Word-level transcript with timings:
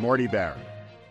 Marty 0.00 0.26
Baron, 0.26 0.62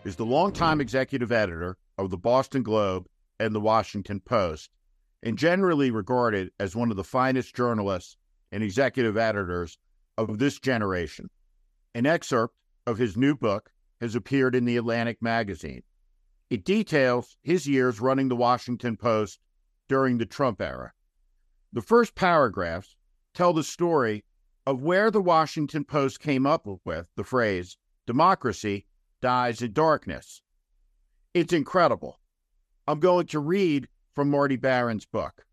is 0.04 0.16
the 0.16 0.26
longtime 0.26 0.74
mm-hmm. 0.74 0.80
executive 0.80 1.30
editor 1.30 1.76
of 1.96 2.10
the 2.10 2.18
Boston 2.18 2.64
Globe 2.64 3.06
and 3.38 3.54
the 3.54 3.60
Washington 3.60 4.18
Post, 4.18 4.70
and 5.22 5.38
generally 5.38 5.92
regarded 5.92 6.50
as 6.58 6.74
one 6.74 6.90
of 6.90 6.96
the 6.96 7.04
finest 7.04 7.54
journalists 7.54 8.16
and 8.50 8.64
executive 8.64 9.16
editors 9.16 9.78
of 10.18 10.38
this 10.38 10.58
generation. 10.58 11.30
An 11.94 12.04
excerpt 12.04 12.56
of 12.84 12.98
his 12.98 13.16
new 13.16 13.36
book 13.36 13.70
has 14.00 14.16
appeared 14.16 14.56
in 14.56 14.64
the 14.64 14.76
Atlantic 14.76 15.22
magazine. 15.22 15.84
It 16.48 16.64
details 16.64 17.36
his 17.42 17.68
years 17.68 18.00
running 18.00 18.28
the 18.28 18.34
Washington 18.34 18.96
Post 18.96 19.38
during 19.88 20.18
the 20.18 20.26
Trump 20.26 20.60
era. 20.60 20.92
The 21.72 21.82
first 21.82 22.16
paragraphs 22.16 22.96
tell 23.34 23.52
the 23.52 23.62
story 23.62 24.24
of 24.66 24.82
where 24.82 25.12
the 25.12 25.22
Washington 25.22 25.84
Post 25.84 26.18
came 26.18 26.44
up 26.44 26.66
with 26.84 27.06
the 27.14 27.22
phrase, 27.22 27.76
democracy 28.10 28.84
dies 29.22 29.62
in 29.62 29.72
darkness. 29.72 30.42
It's 31.32 31.52
incredible. 31.52 32.18
I'm 32.88 32.98
going 32.98 33.26
to 33.26 33.38
read 33.38 33.86
from 34.16 34.30
Marty 34.30 34.56
Baron's 34.56 35.06
book. 35.06 35.44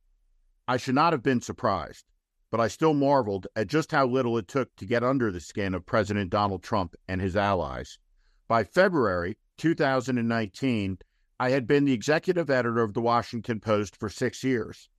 I 0.68 0.78
should 0.78 0.96
not 0.96 1.14
have 1.14 1.22
been 1.22 1.40
surprised, 1.40 2.06
but 2.50 2.60
I 2.60 2.68
still 2.68 2.96
marveled 2.96 3.46
at 3.56 3.68
just 3.68 3.92
how 3.92 4.08
little 4.08 4.40
it 4.40 4.48
took 4.48 4.76
to 4.78 4.88
get 4.88 5.04
under 5.04 5.32
the 5.32 5.40
skin 5.40 5.76
of 5.76 5.86
President 5.86 6.32
Donald 6.32 6.64
Trump 6.64 6.96
and 7.08 7.22
his 7.22 7.36
allies. 7.36 8.00
By 8.48 8.64
February 8.64 9.38
2019, 9.60 10.98
I 11.40 11.52
had 11.52 11.68
been 11.68 11.86
the 11.86 11.94
executive 11.94 12.50
editor 12.50 12.82
of 12.82 12.96
the 12.96 13.02
Washington 13.02 13.60
Post 13.60 13.96
for 13.96 14.10
six 14.10 14.44
years. 14.44 14.90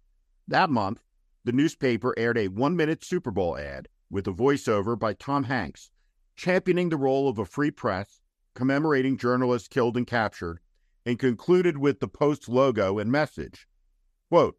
That 0.46 0.70
month, 0.70 1.02
the 1.42 1.50
newspaper 1.50 2.14
aired 2.16 2.38
a 2.38 2.46
one 2.46 2.76
minute 2.76 3.02
Super 3.02 3.32
Bowl 3.32 3.58
ad 3.58 3.88
with 4.10 4.28
a 4.28 4.32
voiceover 4.32 4.96
by 4.96 5.14
Tom 5.14 5.42
Hanks, 5.42 5.90
championing 6.38 6.88
the 6.88 6.96
role 6.96 7.28
of 7.28 7.36
a 7.38 7.44
free 7.44 7.70
press, 7.70 8.20
commemorating 8.54 9.18
journalists 9.18 9.66
killed 9.66 9.96
and 9.96 10.06
captured, 10.06 10.60
and 11.04 11.18
concluded 11.18 11.76
with 11.76 11.98
the 11.98 12.06
Post 12.06 12.48
logo 12.48 12.98
and 12.98 13.10
message. 13.10 13.66
Quote, 14.30 14.56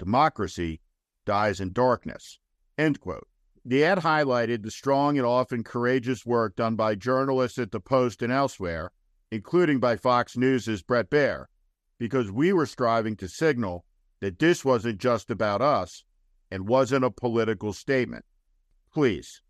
Democracy 0.00 0.80
dies 1.24 1.60
in 1.60 1.72
darkness. 1.72 2.40
End 2.76 2.98
quote. 2.98 3.28
The 3.64 3.84
ad 3.84 3.98
highlighted 3.98 4.64
the 4.64 4.70
strong 4.72 5.16
and 5.16 5.24
often 5.24 5.62
courageous 5.62 6.26
work 6.26 6.56
done 6.56 6.74
by 6.74 6.96
journalists 6.96 7.58
at 7.58 7.70
the 7.70 7.78
Post 7.78 8.20
and 8.20 8.32
elsewhere, 8.32 8.90
including 9.30 9.78
by 9.78 9.96
Fox 9.96 10.36
News' 10.36 10.82
Bret 10.82 11.08
Baier, 11.08 11.46
because 12.00 12.32
we 12.32 12.52
were 12.52 12.66
striving 12.66 13.14
to 13.16 13.28
signal 13.28 13.84
that 14.20 14.40
this 14.40 14.64
wasn't 14.64 14.98
just 14.98 15.30
about 15.30 15.62
us 15.62 16.04
and 16.50 16.66
wasn't 16.66 17.04
a 17.04 17.10
political 17.10 17.72
statement. 17.72 18.24
Please, 18.92 19.40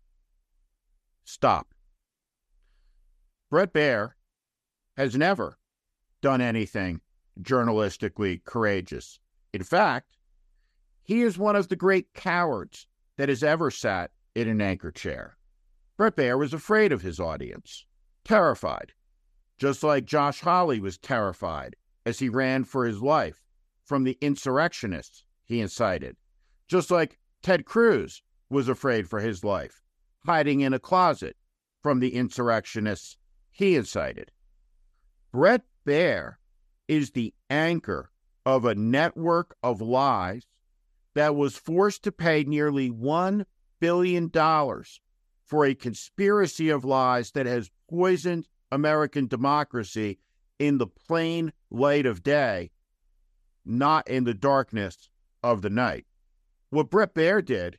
stop. 1.23 1.72
Bret 3.53 3.71
Baier 3.71 4.13
has 4.97 5.15
never 5.15 5.59
done 6.23 6.41
anything 6.41 7.01
journalistically 7.39 8.43
courageous. 8.45 9.19
In 9.53 9.61
fact, 9.61 10.17
he 11.03 11.21
is 11.21 11.37
one 11.37 11.55
of 11.55 11.67
the 11.67 11.75
great 11.75 12.15
cowards 12.15 12.87
that 13.15 13.29
has 13.29 13.43
ever 13.43 13.69
sat 13.69 14.09
in 14.33 14.47
an 14.47 14.59
anchor 14.59 14.89
chair. 14.89 15.37
Bret 15.97 16.15
Baier 16.15 16.35
was 16.35 16.51
afraid 16.51 16.91
of 16.91 17.03
his 17.03 17.19
audience, 17.19 17.85
terrified, 18.25 18.91
just 19.59 19.83
like 19.83 20.05
Josh 20.05 20.41
Hawley 20.41 20.79
was 20.79 20.97
terrified 20.97 21.75
as 22.07 22.17
he 22.17 22.29
ran 22.29 22.63
for 22.63 22.87
his 22.87 23.03
life 23.03 23.43
from 23.85 24.03
the 24.03 24.17
insurrectionists 24.19 25.25
he 25.45 25.61
incited, 25.61 26.17
just 26.67 26.89
like 26.89 27.19
Ted 27.43 27.65
Cruz 27.65 28.23
was 28.49 28.67
afraid 28.67 29.07
for 29.07 29.19
his 29.19 29.43
life, 29.43 29.83
hiding 30.25 30.61
in 30.61 30.73
a 30.73 30.79
closet 30.79 31.37
from 31.83 31.99
the 31.99 32.15
insurrectionists 32.15 33.15
he 33.53 33.75
incited. 33.75 34.31
Bret 35.31 35.63
Baier 35.85 36.35
is 36.87 37.11
the 37.11 37.33
anchor 37.49 38.11
of 38.45 38.65
a 38.65 38.75
network 38.75 39.55
of 39.63 39.79
lies 39.79 40.45
that 41.13 41.35
was 41.35 41.55
forced 41.55 42.03
to 42.03 42.11
pay 42.11 42.43
nearly 42.43 42.89
$1 42.89 43.45
billion 43.79 44.29
for 45.45 45.65
a 45.65 45.75
conspiracy 45.75 46.69
of 46.69 46.83
lies 46.83 47.31
that 47.31 47.45
has 47.45 47.71
poisoned 47.89 48.47
American 48.71 49.27
democracy 49.27 50.17
in 50.57 50.79
the 50.79 50.87
plain 50.87 51.53
light 51.69 52.05
of 52.05 52.23
day, 52.23 52.71
not 53.63 54.07
in 54.07 54.23
the 54.23 54.33
darkness 54.33 55.09
of 55.43 55.61
the 55.61 55.69
night. 55.69 56.05
What 56.69 56.89
Bret 56.89 57.13
Baier 57.13 57.45
did 57.45 57.77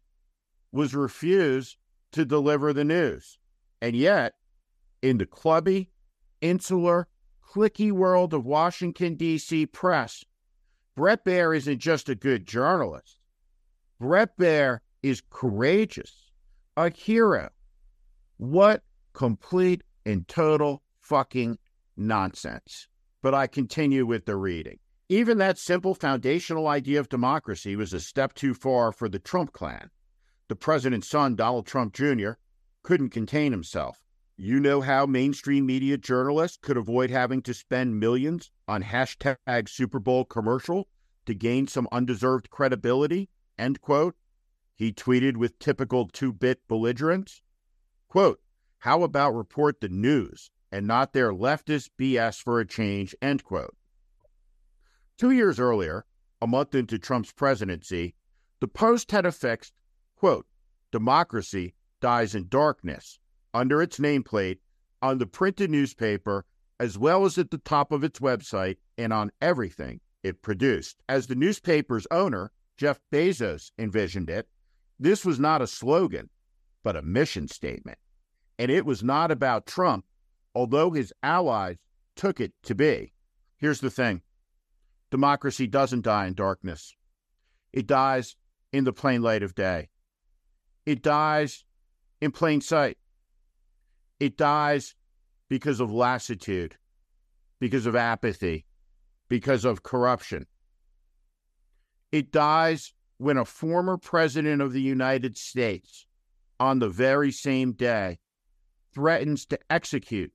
was 0.70 0.94
refuse 0.94 1.76
to 2.12 2.24
deliver 2.24 2.72
the 2.72 2.84
news. 2.84 3.38
And 3.82 3.96
yet, 3.96 4.34
in 5.04 5.18
the 5.18 5.26
clubby, 5.26 5.90
insular, 6.40 7.06
clicky 7.46 7.92
world 7.92 8.32
of 8.32 8.46
Washington, 8.46 9.16
D.C. 9.16 9.66
press, 9.66 10.24
Bret 10.96 11.26
Baier 11.26 11.54
isn't 11.54 11.78
just 11.78 12.08
a 12.08 12.14
good 12.14 12.46
journalist. 12.46 13.18
Bret 14.00 14.34
Baier 14.38 14.78
is 15.02 15.22
courageous, 15.28 16.30
a 16.78 16.88
hero. 16.88 17.50
What 18.38 18.82
complete 19.12 19.82
and 20.06 20.26
total 20.26 20.82
fucking 21.00 21.58
nonsense. 21.98 22.88
But 23.20 23.34
I 23.34 23.46
continue 23.46 24.06
with 24.06 24.24
the 24.24 24.36
reading. 24.36 24.78
Even 25.10 25.36
that 25.36 25.58
simple 25.58 25.94
foundational 25.94 26.66
idea 26.66 26.98
of 26.98 27.10
democracy 27.10 27.76
was 27.76 27.92
a 27.92 28.00
step 28.00 28.32
too 28.32 28.54
far 28.54 28.90
for 28.90 29.10
the 29.10 29.18
Trump 29.18 29.52
clan. 29.52 29.90
The 30.48 30.56
president's 30.56 31.10
son, 31.10 31.36
Donald 31.36 31.66
Trump 31.66 31.92
Jr., 31.92 32.32
couldn't 32.82 33.10
contain 33.10 33.52
himself. 33.52 34.03
You 34.36 34.58
know 34.58 34.80
how 34.80 35.06
mainstream 35.06 35.64
media 35.64 35.96
journalists 35.96 36.58
could 36.60 36.76
avoid 36.76 37.08
having 37.08 37.40
to 37.42 37.54
spend 37.54 38.00
millions 38.00 38.50
on 38.66 38.82
hashtag 38.82 39.68
Super 39.68 40.00
Bowl 40.00 40.24
commercial 40.24 40.88
to 41.26 41.34
gain 41.34 41.68
some 41.68 41.86
undeserved 41.92 42.50
credibility? 42.50 43.30
End 43.56 43.80
quote. 43.80 44.16
He 44.74 44.92
tweeted 44.92 45.36
with 45.36 45.60
typical 45.60 46.08
two 46.08 46.32
bit 46.32 46.66
belligerence. 46.66 47.42
Quote, 48.08 48.40
how 48.78 49.04
about 49.04 49.36
report 49.36 49.80
the 49.80 49.88
news 49.88 50.50
and 50.72 50.84
not 50.84 51.12
their 51.12 51.32
leftist 51.32 51.90
BS 51.96 52.42
for 52.42 52.58
a 52.58 52.66
change? 52.66 53.14
End 53.22 53.44
quote. 53.44 53.76
Two 55.16 55.30
years 55.30 55.60
earlier, 55.60 56.06
a 56.42 56.48
month 56.48 56.74
into 56.74 56.98
Trump's 56.98 57.30
presidency, 57.30 58.16
the 58.58 58.66
Post 58.66 59.12
had 59.12 59.26
affixed, 59.26 59.74
quote, 60.16 60.46
democracy 60.90 61.74
dies 62.00 62.34
in 62.34 62.48
darkness 62.48 63.20
under 63.54 63.80
its 63.80 63.98
nameplate 63.98 64.58
on 65.00 65.18
the 65.18 65.26
printed 65.26 65.70
newspaper 65.70 66.44
as 66.80 66.98
well 66.98 67.24
as 67.24 67.38
at 67.38 67.50
the 67.50 67.58
top 67.58 67.92
of 67.92 68.02
its 68.02 68.18
website 68.18 68.76
and 68.98 69.12
on 69.12 69.30
everything 69.40 70.00
it 70.22 70.42
produced. 70.42 71.02
As 71.08 71.26
the 71.26 71.34
newspaper's 71.34 72.06
owner, 72.10 72.50
Jeff 72.76 73.00
Bezos, 73.12 73.70
envisioned 73.78 74.28
it, 74.28 74.48
this 74.98 75.24
was 75.24 75.38
not 75.38 75.62
a 75.62 75.66
slogan, 75.66 76.30
but 76.82 76.96
a 76.96 77.02
mission 77.02 77.46
statement. 77.46 77.98
And 78.58 78.70
it 78.70 78.84
was 78.84 79.02
not 79.02 79.30
about 79.30 79.66
Trump, 79.66 80.04
although 80.54 80.90
his 80.90 81.12
allies 81.22 81.76
took 82.16 82.40
it 82.40 82.52
to 82.64 82.74
be. 82.74 83.12
Here's 83.56 83.80
the 83.80 83.90
thing 83.90 84.22
democracy 85.10 85.66
doesn't 85.66 86.02
die 86.02 86.26
in 86.26 86.34
darkness, 86.34 86.94
it 87.72 87.86
dies 87.86 88.36
in 88.72 88.84
the 88.84 88.92
plain 88.92 89.22
light 89.22 89.42
of 89.42 89.54
day, 89.54 89.88
it 90.86 91.02
dies 91.02 91.64
in 92.20 92.32
plain 92.32 92.60
sight. 92.60 92.98
It 94.20 94.36
dies 94.36 94.94
because 95.48 95.80
of 95.80 95.92
lassitude, 95.92 96.76
because 97.60 97.86
of 97.86 97.96
apathy, 97.96 98.64
because 99.28 99.64
of 99.64 99.82
corruption. 99.82 100.46
It 102.12 102.30
dies 102.30 102.92
when 103.18 103.36
a 103.36 103.44
former 103.44 103.96
president 103.96 104.62
of 104.62 104.72
the 104.72 104.82
United 104.82 105.36
States, 105.36 106.06
on 106.60 106.78
the 106.78 106.88
very 106.88 107.32
same 107.32 107.72
day, 107.72 108.18
threatens 108.94 109.44
to 109.46 109.58
execute 109.70 110.32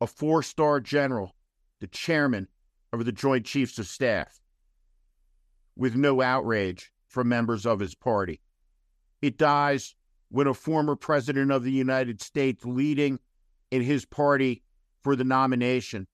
a 0.00 0.06
four 0.06 0.42
star 0.42 0.80
general, 0.80 1.34
the 1.80 1.86
chairman 1.86 2.48
of 2.92 3.04
the 3.04 3.12
Joint 3.12 3.46
Chiefs 3.46 3.78
of 3.78 3.86
Staff, 3.86 4.40
with 5.76 5.96
no 5.96 6.20
outrage 6.20 6.92
from 7.08 7.28
members 7.28 7.64
of 7.64 7.80
his 7.80 7.94
party. 7.94 8.40
It 9.22 9.38
dies 9.38 9.94
when 10.32 10.46
a 10.46 10.54
former 10.54 10.96
president 10.96 11.52
of 11.52 11.62
the 11.62 11.70
United 11.70 12.22
States 12.22 12.64
leading 12.64 13.18
in 13.70 13.82
his 13.82 14.06
party 14.06 14.62
for 15.02 15.14
the 15.14 15.24
nomination 15.24 16.06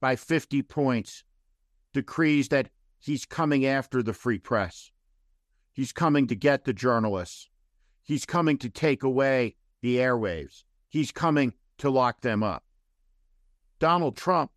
by 0.00 0.14
50 0.14 0.62
points 0.62 1.24
decrees 1.92 2.48
that 2.48 2.70
he's 3.00 3.24
coming 3.24 3.66
after 3.66 4.04
the 4.04 4.12
free 4.12 4.38
press. 4.38 4.92
He's 5.72 5.90
coming 5.90 6.28
to 6.28 6.36
get 6.36 6.64
the 6.64 6.72
journalists. 6.72 7.48
He's 8.04 8.24
coming 8.24 8.56
to 8.58 8.70
take 8.70 9.02
away 9.02 9.56
the 9.82 9.96
airwaves. 9.96 10.62
He's 10.88 11.10
coming 11.10 11.52
to 11.78 11.90
lock 11.90 12.20
them 12.20 12.44
up. 12.44 12.62
Donald 13.80 14.16
Trump 14.16 14.52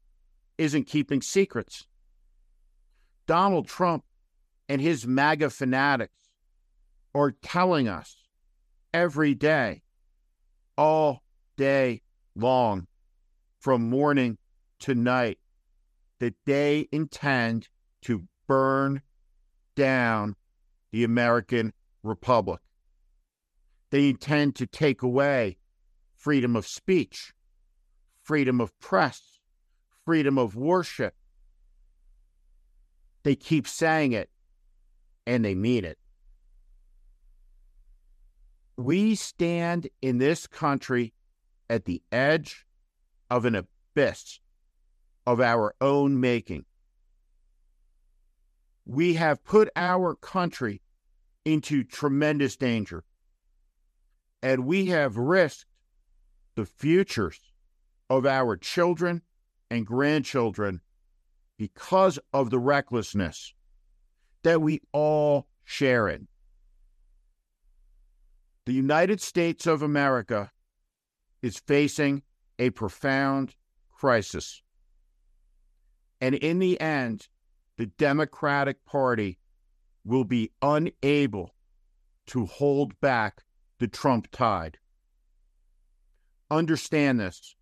isn't 0.60 0.86
keeping 0.86 1.24
secrets. 1.24 1.88
Donald 3.26 3.68
Trump 3.68 4.04
and 4.68 4.80
his 4.80 5.08
MAGA 5.08 5.50
fanatics 5.50 6.30
are 7.16 7.32
telling 7.32 7.88
us 7.88 8.19
every 8.94 9.36
day, 9.36 9.82
all 10.78 11.24
day 11.58 12.02
long, 12.36 12.88
from 13.60 13.90
morning 13.90 14.38
to 14.80 14.96
night 14.96 15.40
that 16.20 16.36
they 16.46 16.88
intend 16.92 17.68
to 18.02 18.24
burn 18.48 19.02
down 19.76 20.36
the 20.92 21.04
American 21.04 21.74
Republic. 22.04 22.62
They 23.92 24.10
intend 24.10 24.56
to 24.56 24.68
take 24.68 25.02
away 25.02 25.58
freedom 26.16 26.56
of 26.56 26.68
speech, 26.68 27.34
freedom 28.24 28.62
of 28.62 28.78
press, 28.80 29.40
freedom 30.06 30.38
of 30.38 30.56
worship. 30.56 31.14
They 33.24 33.36
keep 33.36 33.68
saying 33.68 34.14
it 34.14 34.30
and 35.26 35.44
they 35.44 35.56
mean 35.56 35.86
it. 35.86 35.98
We 38.80 39.16
stand 39.16 39.90
in 40.02 40.20
this 40.20 40.48
country 40.48 41.14
at 41.70 41.84
the 41.84 42.02
edge 42.14 42.66
of 43.30 43.44
an 43.44 43.54
abyss 43.54 44.40
of 45.28 45.42
our 45.42 45.76
own 45.82 46.22
making. 46.22 46.64
We 48.86 49.16
have 49.16 49.44
put 49.44 49.70
our 49.76 50.16
country 50.16 50.82
into 51.44 51.84
tremendous 51.84 52.56
danger, 52.56 53.04
and 54.42 54.66
we 54.66 54.86
have 54.86 55.18
risked 55.18 55.66
the 56.56 56.66
futures 56.66 57.42
of 58.10 58.26
our 58.26 58.56
children 58.56 59.24
and 59.70 59.86
grandchildren 59.86 60.80
because 61.58 62.18
of 62.32 62.50
the 62.50 62.60
recklessness 62.60 63.54
that 64.44 64.62
we 64.62 64.80
all 64.94 65.48
share 65.66 66.08
in. 66.08 66.30
The 68.70 68.76
United 68.76 69.20
States 69.20 69.66
of 69.66 69.82
America 69.82 70.52
is 71.42 71.58
facing 71.58 72.22
a 72.60 72.70
profound 72.70 73.56
crisis. 73.92 74.62
And 76.22 76.36
in 76.36 76.60
the 76.60 76.80
end, 76.80 77.30
the 77.78 77.88
Democratic 77.88 78.86
Party 78.86 79.40
will 80.06 80.24
be 80.24 80.52
unable 80.62 81.56
to 82.28 82.46
hold 82.46 83.02
back 83.02 83.42
the 83.80 83.88
Trump 83.88 84.28
tide. 84.32 84.78
Understand 86.52 87.20
this 87.20 87.56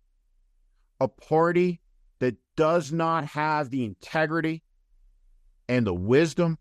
a 1.00 1.08
party 1.08 1.80
that 2.18 2.36
does 2.54 2.92
not 2.92 3.24
have 3.28 3.70
the 3.70 3.82
integrity 3.82 4.62
and 5.70 5.86
the 5.86 5.94
wisdom 5.94 6.58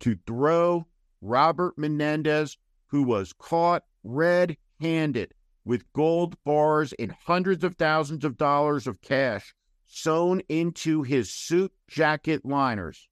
to 0.00 0.16
throw 0.26 0.86
Robert 1.20 1.76
Menendez, 1.76 2.56
who 2.88 3.02
was 3.02 3.32
caught 3.32 3.84
red 4.02 4.56
handed 4.80 5.32
with 5.64 5.92
gold 5.92 6.36
bars 6.44 6.92
and 6.98 7.12
hundreds 7.26 7.62
of 7.62 7.76
thousands 7.76 8.24
of 8.24 8.36
dollars 8.36 8.86
of 8.86 9.00
cash 9.00 9.54
sewn 9.86 10.40
into 10.48 11.02
his 11.02 11.32
suit 11.32 11.72
jacket 11.88 12.44
liners 12.44 13.08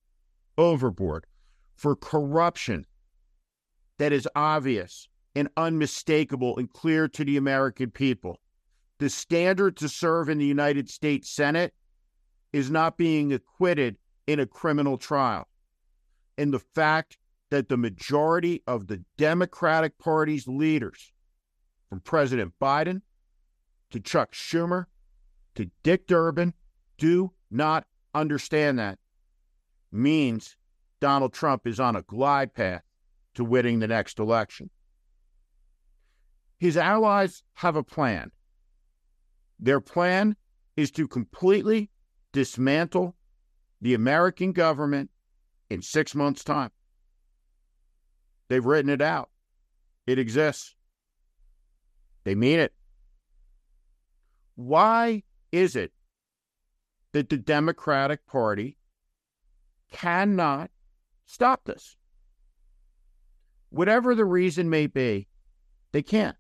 overboard 0.59 1.27
for 1.75 1.95
corruption 1.97 2.87
that 3.99 4.13
is 4.13 4.29
obvious 4.35 5.09
and 5.35 5.49
unmistakable 5.57 6.57
and 6.59 6.73
clear 6.73 7.09
to 7.09 7.25
the 7.25 7.37
American 7.37 7.91
people. 7.91 8.41
The 8.99 9.11
standard 9.11 9.77
to 9.79 9.89
serve 9.89 10.29
in 10.29 10.39
the 10.39 10.47
United 10.47 10.89
States 10.89 11.31
Senate 11.31 11.75
is 12.53 12.71
not 12.71 12.97
being 12.97 13.33
acquitted 13.33 13.99
in 14.27 14.41
a 14.41 14.47
criminal 14.47 14.97
trial. 14.97 15.47
And 16.39 16.53
the 16.53 16.59
fact 16.59 17.19
that 17.51 17.69
the 17.69 17.77
majority 17.77 18.63
of 18.67 18.87
the 18.87 19.05
Democratic 19.17 19.99
Party's 19.99 20.49
leaders, 20.49 21.13
from 21.89 22.01
President 22.01 22.53
Biden 22.61 23.03
to 23.91 24.01
Chuck 24.01 24.33
Schumer 24.33 24.87
to 25.55 25.71
Dick 25.83 26.07
Durbin, 26.07 26.55
do 26.99 27.33
not 27.51 27.87
understand 28.15 28.79
that 28.79 28.99
means 29.93 30.57
Donald 31.01 31.33
Trump 31.33 31.67
is 31.67 31.79
on 31.79 31.95
a 31.95 32.03
glide 32.03 32.55
path 32.55 32.83
to 33.35 33.45
winning 33.45 33.79
the 33.79 33.87
next 33.87 34.19
election. 34.19 34.71
His 36.59 36.77
allies 36.77 37.43
have 37.55 37.77
a 37.77 37.83
plan. 37.83 38.33
Their 39.61 39.81
plan 39.81 40.37
is 40.77 40.91
to 40.93 41.07
completely 41.07 41.91
dismantle 42.33 43.15
the 43.81 43.95
American 43.95 44.53
government 44.53 45.11
in 45.71 45.83
six 45.83 46.15
months' 46.15 46.45
time. 46.45 46.71
They've 48.49 48.65
written 48.65 48.91
it 48.91 49.03
out, 49.03 49.31
it 50.07 50.19
exists. 50.19 50.75
They 52.25 52.35
mean 52.35 52.59
it. 52.59 52.73
Why 54.57 55.23
is 55.53 55.77
it 55.77 55.93
that 57.13 57.29
the 57.29 57.39
Democratic 57.39 58.27
Party 58.27 58.77
cannot 59.91 60.71
stop 61.25 61.65
this. 61.65 61.97
Whatever 63.71 64.15
the 64.15 64.25
reason 64.25 64.71
may 64.71 64.87
be, 64.87 65.29
they 65.93 66.03
can't. 66.03 66.37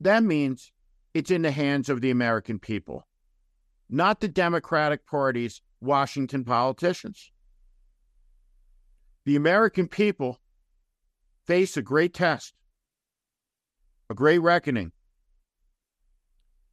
That 0.00 0.22
means 0.22 0.72
it's 1.14 1.30
in 1.30 1.42
the 1.42 1.50
hands 1.50 1.88
of 1.88 2.00
the 2.00 2.10
American 2.10 2.58
people, 2.58 3.06
not 3.88 4.20
the 4.20 4.28
Democratic 4.28 5.06
Party's 5.06 5.60
Washington 5.80 6.44
politicians. 6.44 7.30
The 9.28 9.36
American 9.36 9.88
people 9.88 10.40
face 11.46 11.76
a 11.76 11.82
great 11.82 12.14
test, 12.14 12.54
a 14.08 14.14
great 14.14 14.38
reckoning. 14.38 14.92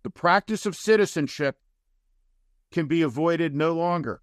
The 0.03 0.09
practice 0.09 0.65
of 0.65 0.73
citizenship 0.73 1.57
can 2.71 2.85
be 2.85 3.01
avoided 3.01 3.53
no 3.53 3.73
longer. 3.73 4.21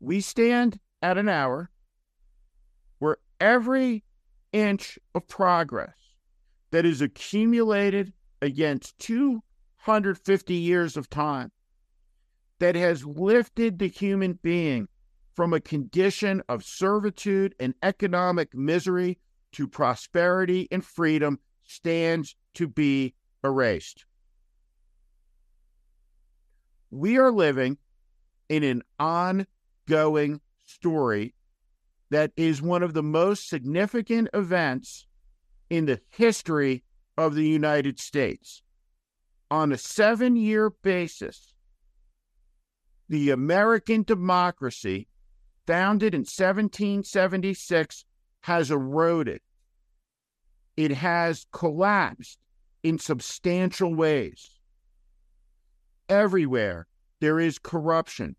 We 0.00 0.20
stand 0.20 0.80
at 1.00 1.16
an 1.16 1.30
hour 1.30 1.70
where 2.98 3.16
every 3.40 4.04
inch 4.52 4.98
of 5.14 5.28
progress 5.28 5.96
that 6.72 6.84
is 6.84 7.00
accumulated 7.00 8.12
against 8.42 8.98
250 8.98 10.52
years 10.52 10.98
of 10.98 11.08
time 11.08 11.52
that 12.58 12.74
has 12.74 13.06
lifted 13.06 13.78
the 13.78 13.88
human 13.88 14.34
being 14.42 14.88
from 15.38 15.54
a 15.54 15.60
condition 15.60 16.42
of 16.48 16.64
servitude 16.64 17.54
and 17.60 17.72
economic 17.84 18.52
misery 18.52 19.16
to 19.52 19.68
prosperity 19.68 20.66
and 20.72 20.84
freedom 20.84 21.38
stands 21.64 22.34
to 22.54 22.66
be 22.66 23.14
erased 23.44 24.04
we 26.90 27.18
are 27.18 27.30
living 27.30 27.78
in 28.48 28.62
an 28.62 28.82
ongoing 28.98 30.40
story 30.64 31.34
that 32.10 32.32
is 32.36 32.62
one 32.62 32.82
of 32.82 32.94
the 32.94 33.02
most 33.02 33.48
significant 33.48 34.28
events 34.32 35.06
in 35.68 35.84
the 35.84 36.00
history 36.08 36.82
of 37.18 37.34
the 37.34 37.46
United 37.46 37.98
States. 38.00 38.62
On 39.50 39.72
a 39.72 39.78
seven 39.78 40.36
year 40.36 40.70
basis, 40.70 41.52
the 43.08 43.30
American 43.30 44.02
democracy, 44.02 45.08
founded 45.68 46.14
in 46.14 46.20
1776, 46.20 48.04
has 48.40 48.70
eroded. 48.70 49.42
It 50.78 50.92
has 50.92 51.44
collapsed 51.52 52.38
in 52.82 52.98
substantial 52.98 53.94
ways 53.94 54.48
everywhere 56.08 56.86
there 57.20 57.38
is 57.38 57.58
corruption. 57.58 58.34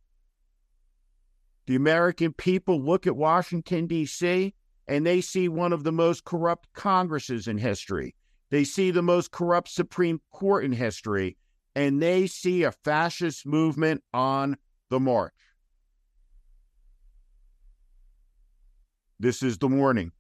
The 1.68 1.76
American 1.76 2.34
people 2.34 2.82
look 2.82 3.06
at 3.06 3.16
Washington, 3.16 3.86
D.C., 3.86 4.56
and 4.88 5.06
they 5.06 5.22
see 5.22 5.48
one 5.48 5.72
of 5.72 5.84
the 5.84 5.92
most 5.92 6.26
corrupt 6.26 6.74
Congresses 6.74 7.48
in 7.48 7.60
history. 7.60 8.16
They 8.50 8.64
see 8.64 8.90
the 8.90 9.04
most 9.04 9.30
corrupt 9.30 9.70
Supreme 9.70 10.20
Court 10.32 10.66
in 10.66 10.72
history, 10.72 11.38
and 11.76 12.02
they 12.02 12.26
see 12.26 12.64
a 12.64 12.72
fascist 12.72 13.46
movement 13.46 14.02
on 14.16 14.58
the 14.90 15.00
march. 15.00 15.34
This 19.22 19.44
is 19.44 19.58
the 19.58 19.68
Warning. 19.68 20.14